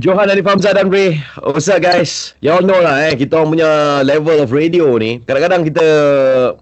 Johan 0.00 0.32
Alif 0.32 0.48
Hamzah 0.48 0.72
dan 0.72 0.88
Ray. 0.88 1.20
What's 1.44 1.68
up 1.68 1.84
guys? 1.84 2.32
Y'all 2.40 2.64
know 2.64 2.80
lah 2.80 3.04
eh, 3.04 3.20
kita 3.20 3.36
punya 3.44 4.00
level 4.00 4.40
of 4.40 4.48
radio 4.48 4.96
ni. 4.96 5.20
Kadang-kadang 5.28 5.68
kita 5.68 5.86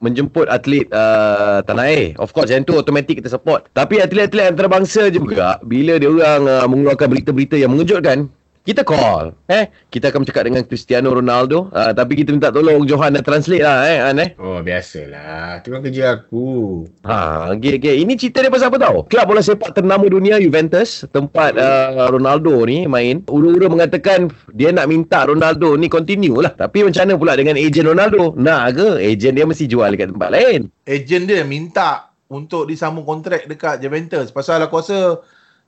menjemput 0.00 0.48
atlet 0.48 0.88
uh, 0.88 1.60
tanah 1.68 1.84
air. 1.84 2.06
Of 2.16 2.32
course, 2.32 2.48
yang 2.48 2.64
tu 2.64 2.80
automatic 2.80 3.20
kita 3.20 3.28
support. 3.28 3.68
Tapi 3.76 4.00
atlet-atlet 4.00 4.56
antarabangsa 4.56 5.12
juga, 5.12 5.60
bila 5.68 6.00
dia 6.00 6.08
orang 6.08 6.48
uh, 6.48 6.64
mengeluarkan 6.64 7.12
berita-berita 7.12 7.60
yang 7.60 7.76
mengejutkan, 7.76 8.32
kita 8.66 8.82
call 8.82 9.30
eh? 9.46 9.70
Kita 9.86 10.10
akan 10.10 10.26
bercakap 10.26 10.42
dengan 10.50 10.66
Cristiano 10.66 11.14
Ronaldo. 11.14 11.70
Uh, 11.70 11.94
tapi 11.94 12.18
kita 12.18 12.34
minta 12.34 12.50
tolong 12.50 12.82
Johan 12.82 13.14
nak 13.14 13.22
translate 13.22 13.62
lah 13.62 13.86
eh 13.86 13.98
An 14.02 14.18
eh? 14.18 14.34
Oh 14.42 14.58
biasalah. 14.58 15.62
Tu 15.62 15.70
kan 15.70 15.80
kerja 15.86 16.18
aku. 16.18 16.82
Ha 17.06 17.54
okey 17.54 17.78
okey. 17.78 18.02
Ini 18.02 18.12
cerita 18.18 18.42
dia 18.42 18.50
pasal 18.50 18.74
apa 18.74 18.82
tau? 18.82 18.96
Kelab 19.06 19.30
bola 19.30 19.40
sepak 19.40 19.78
ternama 19.78 20.02
dunia 20.10 20.42
Juventus 20.42 21.06
tempat 21.14 21.54
uh, 21.54 22.10
Ronaldo 22.10 22.66
ni 22.66 22.90
main. 22.90 23.22
Ura-ura 23.30 23.70
mengatakan 23.70 24.34
dia 24.50 24.74
nak 24.74 24.90
minta 24.90 25.22
Ronaldo 25.22 25.78
ni 25.78 25.86
continue 25.86 26.42
lah. 26.42 26.50
Tapi 26.58 26.82
macam 26.82 27.06
mana 27.06 27.14
pula 27.14 27.32
dengan 27.38 27.54
ejen 27.54 27.86
Ronaldo? 27.86 28.34
Nak 28.34 28.62
ke? 28.74 28.88
Ejen 28.98 29.38
dia 29.38 29.46
mesti 29.46 29.70
jual 29.70 29.94
dekat 29.94 30.10
tempat 30.10 30.34
lain. 30.34 30.66
Ejen 30.82 31.30
dia 31.30 31.46
minta 31.46 32.10
untuk 32.26 32.66
disambung 32.66 33.06
kontrak 33.06 33.46
dekat 33.46 33.78
Juventus. 33.78 34.34
Pasal 34.34 34.58
aku 34.58 34.82
rasa 34.82 35.22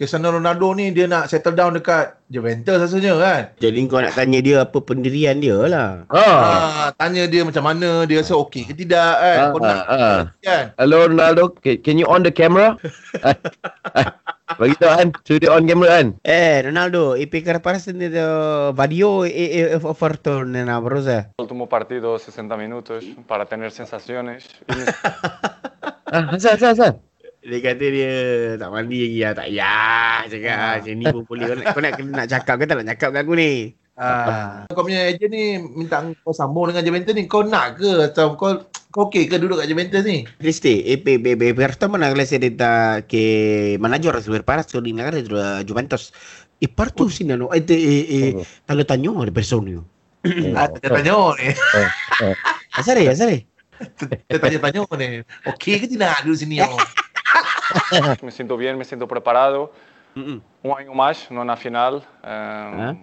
Cristiano 0.00 0.32
Ronaldo 0.32 0.72
ni 0.72 0.96
dia 0.96 1.04
nak 1.04 1.28
settle 1.28 1.52
down 1.52 1.76
dekat 1.76 2.16
Juventus 2.32 2.80
rasanya 2.80 3.20
kan. 3.20 3.42
Jadi 3.60 3.84
kau 3.84 4.00
nak 4.00 4.16
tanya 4.16 4.40
dia 4.40 4.64
Apa 4.64 4.80
pendirian 4.80 5.44
dia 5.44 5.60
lah 5.68 6.08
ha 6.08 6.24
Ah, 6.24 6.88
tanya 6.96 7.28
dia 7.28 7.44
macam 7.44 7.60
mana, 7.60 8.08
dia 8.08 8.24
rasa 8.24 8.32
okey 8.40 8.64
ke 8.64 8.72
tidak 8.72 9.20
kan. 9.20 9.36
Ah, 9.36 9.48
Kau 9.52 9.60
nak 9.60 9.84
ah. 9.92 10.20
kan. 10.40 10.64
Hello 10.80 11.04
Ronaldo, 11.04 11.52
can, 11.60 12.00
you 12.00 12.08
on 12.08 12.24
the 12.24 12.32
camera? 12.32 12.80
Ah, 13.20 13.36
ah, 14.00 14.08
Bagi 14.56 14.72
tahu 14.80 14.88
kan, 14.88 15.08
suruh 15.20 15.36
dia 15.36 15.52
on 15.52 15.68
camera 15.68 16.00
kan. 16.00 16.06
Eh 16.24 16.64
Ronaldo 16.64 17.20
E 17.20 17.28
per 17.28 17.60
paraste 17.60 17.92
vario 18.72 19.28
e, 19.28 19.44
e 19.52 19.76
offerto 19.84 20.48
nella 20.48 20.80
prosa 20.80 21.28
último 21.36 21.68
partido 21.68 22.16
60 22.16 22.56
minutos 22.56 23.04
para 23.28 23.44
tener 23.44 23.68
sensaciones. 23.68 24.48
Ah, 26.10 26.34
asal, 26.34 26.58
asal, 26.58 26.74
asal. 26.74 27.09
Dia 27.50 27.58
kata 27.58 27.84
dia 27.90 28.12
tak 28.54 28.70
mandi 28.70 28.96
lagi 29.02 29.18
lah 29.26 29.32
Tak 29.34 29.46
payah 29.50 30.14
cakap 30.30 30.54
ah. 30.54 30.74
Macam 30.78 30.94
ni 30.94 31.04
pun 31.10 31.22
boleh 31.26 31.44
Kau 31.50 31.56
nak, 31.58 31.66
kau 31.74 31.82
nak, 31.82 31.92
kena 31.98 32.10
nak 32.14 32.28
cakap 32.30 32.54
ke 32.54 32.64
tak 32.64 32.76
nak 32.78 32.86
cakap 32.94 33.08
dengan 33.10 33.22
aku 33.26 33.34
ni 33.34 33.52
Ah, 34.00 34.64
kau 34.72 34.80
punya 34.80 35.12
ejen 35.12 35.28
ni 35.28 35.60
minta 35.60 36.00
kau 36.24 36.32
sambung 36.32 36.72
dengan 36.72 36.88
Juventus 36.88 37.12
ni 37.12 37.28
kau 37.28 37.44
nak 37.44 37.76
ke 37.76 38.08
atau 38.08 38.32
kau 38.32 38.64
kau 38.88 39.12
okey 39.12 39.28
ke 39.28 39.36
duduk 39.36 39.60
kat 39.60 39.68
Juventus 39.68 40.08
ni? 40.08 40.24
Cristi, 40.40 40.80
e 40.88 40.96
per, 40.96 41.20
per, 41.20 41.36
per 41.36 41.76
sta 41.76 41.84
una 41.84 42.08
classe 42.08 42.40
detta 42.40 43.04
che 43.04 43.76
manager 43.76 44.16
per 44.24 44.40
parazzo 44.40 44.80
di 44.80 44.96
una 44.96 45.04
gara 45.04 45.20
della 45.20 45.60
Juventus 45.68 46.16
e 46.56 46.64
parto 46.72 47.04
oh. 47.04 47.12
sinano 47.12 47.52
e, 47.52 47.60
e, 47.60 47.76
e 48.08 48.20
Oh. 48.40 48.46
talo 48.64 48.88
tagno 48.88 49.20
le 49.20 49.32
persone. 49.36 49.76
Ah, 50.56 50.72
dia 50.72 50.88
tanya 50.88 51.36
ni. 51.36 51.48
Asare, 52.72 53.04
asare. 53.04 53.44
Tanya-tanya 54.32 54.80
ni. 54.96 55.20
Okey 55.44 55.76
ke 55.76 55.84
tidak 55.84 56.24
duduk 56.24 56.40
sini? 56.40 56.56
Oh? 56.64 56.72
me 58.22 58.30
siento 58.30 58.56
bien, 58.56 58.76
me 58.78 58.84
siento 58.84 59.06
preparado. 59.08 59.72
Un 60.14 60.42
año 60.76 60.92
más, 60.92 61.30
no 61.30 61.42
una 61.42 61.56
final. 61.56 62.04
Eh, 62.24 62.94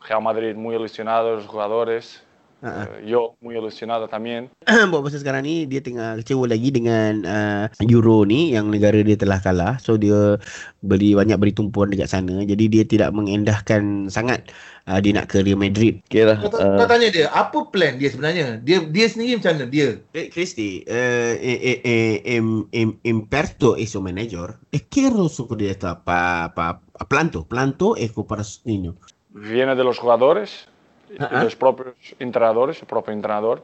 Real 0.00 0.22
Madrid 0.22 0.54
muy 0.54 0.74
ilusionado, 0.74 1.36
los 1.36 1.46
jugadores. 1.46 2.25
Ah, 2.64 2.82
ah. 2.82 2.86
Eh, 2.96 3.12
yo 3.12 3.36
muy 3.44 3.52
ilusionado 3.52 4.08
también. 4.08 4.48
Buat 4.90 5.02
masa 5.04 5.20
sekarang 5.20 5.44
ni 5.44 5.68
dia 5.68 5.84
tengah 5.84 6.16
kecewa 6.16 6.48
lagi 6.48 6.72
dengan 6.72 7.20
uh, 7.28 7.64
Euro 7.84 8.24
ni 8.24 8.56
yang 8.56 8.72
negara 8.72 8.96
dia 9.04 9.12
telah 9.12 9.36
kalah. 9.44 9.76
So 9.76 10.00
dia 10.00 10.40
beri 10.80 11.12
banyak 11.12 11.36
beri 11.36 11.52
tumpuan 11.52 11.92
dekat 11.92 12.08
sana. 12.08 12.40
Jadi 12.48 12.64
dia 12.72 12.84
tidak 12.88 13.12
mengendahkan 13.12 14.08
sangat 14.08 14.48
uh, 14.88 14.96
dia 15.04 15.12
nak 15.12 15.28
ke 15.28 15.44
Real 15.44 15.60
Madrid. 15.60 16.00
Okay 16.08 16.24
lah. 16.24 16.40
Kau, 16.40 16.48
ta- 16.48 16.80
kau 16.80 16.88
tanya 16.88 17.08
dia, 17.12 17.26
apa 17.28 17.58
plan 17.68 18.00
dia 18.00 18.08
sebenarnya? 18.08 18.64
Dia 18.64 18.80
dia 18.88 19.06
sendiri 19.06 19.36
macam 19.36 19.52
mana 19.60 19.66
dia? 19.68 19.88
Eh, 20.16 20.32
Cristi, 20.32 20.80
eh, 20.88 21.36
eh, 21.36 21.58
eh, 21.60 21.78
eh, 21.84 22.14
em, 22.40 22.64
em, 22.72 22.96
Imperto 23.04 23.76
è 23.76 23.84
suo 23.84 24.00
manager 24.00 24.56
e 24.72 24.88
che 24.88 25.12
rosso 25.12 25.44
con 25.44 25.60
esta 25.60 25.92
pa, 25.92 26.48
pa, 26.56 26.80
planto, 27.04 27.44
planto 27.44 27.92
e 27.94 28.08
para 28.08 28.42
niño. 28.64 28.96
Viene 29.36 29.76
de 29.76 29.84
los 29.84 30.00
jugadores, 30.00 30.64
y 31.10 31.16
Ah, 31.22 31.28
de 31.28 31.36
ah. 31.36 31.44
los 31.44 31.56
propios 31.56 31.94
entrenadores, 32.18 32.80
el 32.80 32.86
propio 32.86 33.12
entrenador. 33.12 33.62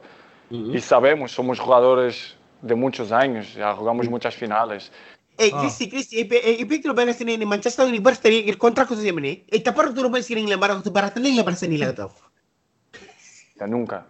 Mm-hmm. 0.51 0.75
Y 0.75 0.79
sabemos, 0.81 1.31
somos 1.31 1.59
jugadores 1.59 2.35
de 2.61 2.75
muchos 2.75 3.11
años, 3.11 3.53
ya 3.53 3.73
jugamos 3.75 4.07
muchas 4.09 4.35
finales. 4.35 4.91
Eh, 5.37 5.49
Ah. 5.53 5.61
Cristi, 5.61 5.89
Cristi, 5.89 6.15
e, 6.21 6.27
e, 6.29 6.61
e 6.61 6.65
Pietro 6.65 6.93
bene 6.93 7.11
se 7.13 7.25
ne 7.25 7.37
Manchester 7.45 7.87
University 7.87 8.47
il 8.47 8.55
contratto 8.57 8.95
si 8.95 9.09
ne 9.11 9.43
e 9.49 9.61
ta 9.61 9.73
parlo 9.73 9.91
tu 9.91 10.01
non 10.01 10.11
pensi 10.11 10.37
in 10.37 10.47
la 10.47 10.57
barra 10.57 10.79
tu 10.79 10.91
barata 10.91 11.19
nella 11.19 11.41
barra 11.43 11.57
nella 11.67 11.91
to. 11.91 12.11
Ya 13.59 13.65
nunca. 13.67 14.05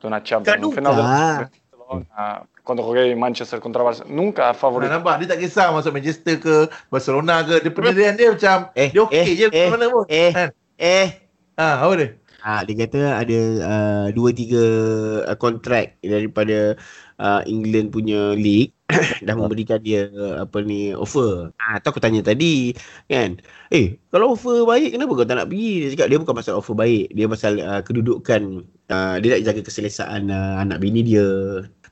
De 0.00 0.06
una 0.06 0.20
Champions. 0.22 0.60
Ya 0.60 0.66
un 0.66 0.72
final 0.72 0.94
de 0.96 1.02
nunca. 1.02 1.50
Barcelona, 1.88 2.46
cuando 2.62 2.82
jugué 2.82 3.10
en 3.10 3.18
Manchester 3.18 3.58
contra 3.60 3.82
Barcelona, 3.82 4.14
nunca 4.14 4.42
Nak 4.52 4.56
favorito. 4.60 4.92
nampak 4.92 5.18
dia 5.20 5.28
tak 5.32 5.38
kisah 5.40 5.72
masuk 5.72 5.92
Manchester 5.96 6.36
ke 6.40 6.68
Barcelona 6.90 7.40
ke 7.46 7.60
dia 7.62 7.72
pendirian 7.72 8.14
dia 8.16 8.28
macam 8.36 8.68
Eh, 8.74 8.90
dia 8.92 9.02
okey 9.06 9.22
eh, 9.22 9.36
je 9.36 9.46
eh, 9.52 9.70
mana 9.70 9.86
pun. 9.88 10.04
eh. 10.08 10.30
Kan? 10.32 10.50
Eh, 10.76 11.08
Ha, 11.56 11.80
apa 11.88 11.94
dia? 11.96 12.08
Ah, 12.46 12.62
dia 12.62 12.86
kata 12.86 13.26
ada 13.26 13.38
uh, 13.58 14.06
dua 14.14 14.30
tiga 14.30 14.62
uh, 15.26 15.34
kontrak 15.34 15.98
daripada 15.98 16.78
uh, 17.18 17.42
England 17.42 17.90
punya 17.90 18.38
league 18.38 18.70
dah 19.26 19.34
memberikan 19.34 19.82
dia 19.82 20.06
uh, 20.14 20.46
apa 20.46 20.62
ni 20.62 20.94
offer. 20.94 21.50
Ah, 21.58 21.82
tu 21.82 21.90
aku 21.90 21.98
tanya 21.98 22.22
tadi 22.22 22.70
kan. 23.10 23.42
Eh, 23.74 23.98
kalau 24.14 24.38
offer 24.38 24.62
baik 24.62 24.94
kenapa 24.94 25.10
kau 25.18 25.26
tak 25.26 25.42
nak 25.42 25.50
pergi? 25.50 25.70
Dia 25.82 25.88
cakap 25.98 26.06
dia 26.06 26.18
bukan 26.22 26.36
pasal 26.38 26.54
offer 26.54 26.74
baik, 26.78 27.10
dia 27.18 27.26
pasal 27.26 27.52
uh, 27.58 27.82
kedudukan 27.82 28.62
uh, 28.94 29.18
dia 29.18 29.28
nak 29.34 29.42
jaga 29.42 29.60
keselesaan 29.66 30.30
uh, 30.30 30.62
anak 30.62 30.78
bini 30.78 31.02
dia. 31.02 31.26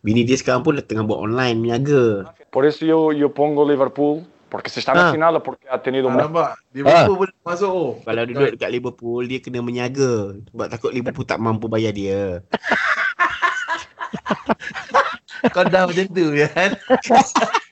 Bini 0.06 0.22
dia 0.22 0.38
sekarang 0.38 0.62
pun 0.62 0.78
tengah 0.78 1.02
buat 1.02 1.18
online 1.18 1.58
meniaga. 1.58 2.30
Por 2.54 2.62
eso 2.62 2.86
yo, 2.86 3.10
yo 3.10 3.26
pongo 3.26 3.66
Liverpool, 3.66 4.22
porque 4.54 4.70
si 4.70 4.78
está 4.78 4.94
en 4.94 5.02
Ah. 5.02 5.10
la 5.10 5.14
final, 5.18 5.34
porque 5.42 5.66
ha 5.66 5.82
tenido 5.82 6.06
Ha, 6.06 6.14
un 6.14 6.16
nampak? 6.22 6.54
Dia 6.70 6.86
Ah. 6.86 7.02
ah. 7.02 7.10
boleh 7.10 7.34
masuk 7.42 7.70
oh. 7.74 7.98
Kalau 8.06 8.22
duduk 8.22 8.54
dekat 8.54 8.70
Liverpool 8.70 9.26
dia 9.26 9.42
kena 9.42 9.58
meniaga 9.58 10.30
sebab 10.54 10.70
takut 10.70 10.94
Liverpool 10.94 11.26
tak 11.26 11.42
mampu 11.42 11.66
bayar 11.66 11.90
dia. 11.90 12.38
Kau 15.50 15.66
dah 15.66 15.90
macam 15.90 16.06
tu 16.06 16.26
kan? 16.38 16.70